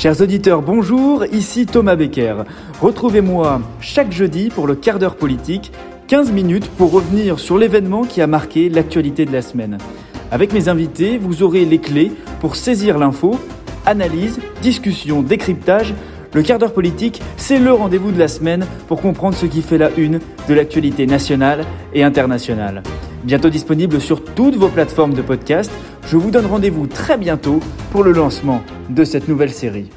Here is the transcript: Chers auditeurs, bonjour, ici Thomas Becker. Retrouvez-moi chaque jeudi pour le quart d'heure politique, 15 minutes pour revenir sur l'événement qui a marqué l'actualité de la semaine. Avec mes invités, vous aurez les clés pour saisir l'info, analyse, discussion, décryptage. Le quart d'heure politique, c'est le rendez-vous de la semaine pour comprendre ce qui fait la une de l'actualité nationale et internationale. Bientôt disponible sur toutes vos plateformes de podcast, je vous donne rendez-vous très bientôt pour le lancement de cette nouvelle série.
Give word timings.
Chers 0.00 0.22
auditeurs, 0.22 0.62
bonjour, 0.62 1.26
ici 1.26 1.66
Thomas 1.66 1.94
Becker. 1.94 2.44
Retrouvez-moi 2.80 3.60
chaque 3.82 4.12
jeudi 4.12 4.48
pour 4.48 4.66
le 4.66 4.74
quart 4.74 4.98
d'heure 4.98 5.16
politique, 5.16 5.72
15 6.08 6.32
minutes 6.32 6.70
pour 6.78 6.90
revenir 6.90 7.38
sur 7.38 7.58
l'événement 7.58 8.04
qui 8.04 8.22
a 8.22 8.26
marqué 8.26 8.70
l'actualité 8.70 9.26
de 9.26 9.32
la 9.32 9.42
semaine. 9.42 9.76
Avec 10.30 10.54
mes 10.54 10.70
invités, 10.70 11.18
vous 11.18 11.42
aurez 11.42 11.66
les 11.66 11.80
clés 11.80 12.12
pour 12.40 12.56
saisir 12.56 12.96
l'info, 12.96 13.38
analyse, 13.84 14.40
discussion, 14.62 15.20
décryptage. 15.20 15.92
Le 16.32 16.40
quart 16.40 16.58
d'heure 16.58 16.72
politique, 16.72 17.20
c'est 17.36 17.58
le 17.58 17.74
rendez-vous 17.74 18.10
de 18.10 18.18
la 18.18 18.28
semaine 18.28 18.64
pour 18.88 19.02
comprendre 19.02 19.36
ce 19.36 19.44
qui 19.44 19.60
fait 19.60 19.76
la 19.76 19.90
une 19.98 20.20
de 20.48 20.54
l'actualité 20.54 21.04
nationale 21.04 21.66
et 21.92 22.04
internationale. 22.04 22.82
Bientôt 23.22 23.50
disponible 23.50 24.00
sur 24.00 24.24
toutes 24.24 24.56
vos 24.56 24.68
plateformes 24.68 25.12
de 25.12 25.20
podcast, 25.20 25.70
je 26.10 26.16
vous 26.16 26.32
donne 26.32 26.46
rendez-vous 26.46 26.88
très 26.88 27.16
bientôt 27.16 27.60
pour 27.92 28.02
le 28.02 28.10
lancement 28.10 28.64
de 28.88 29.04
cette 29.04 29.28
nouvelle 29.28 29.52
série. 29.52 29.90